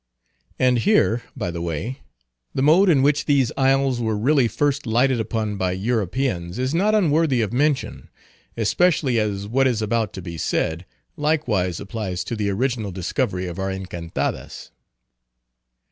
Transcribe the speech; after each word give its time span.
And 0.57 0.79
here, 0.79 1.21
by 1.37 1.51
the 1.51 1.61
way, 1.61 2.01
the 2.55 2.63
mode 2.63 2.89
in 2.89 3.03
which 3.03 3.25
these 3.25 3.51
isles 3.55 3.99
were 4.01 4.17
really 4.17 4.47
first 4.47 4.87
lighted 4.87 5.19
upon 5.19 5.57
by 5.57 5.73
Europeans 5.73 6.57
is 6.57 6.73
not 6.73 6.95
unworthy 6.95 7.41
of 7.43 7.53
mention, 7.53 8.09
especially 8.57 9.19
as 9.19 9.47
what 9.47 9.67
is 9.67 9.79
about 9.79 10.11
to 10.13 10.21
be 10.23 10.39
said, 10.39 10.87
likewise 11.17 11.79
applies 11.79 12.23
to 12.23 12.35
the 12.35 12.49
original 12.49 12.89
discovery 12.91 13.45
of 13.45 13.59
our 13.59 13.69
Encantadas. 13.71 14.71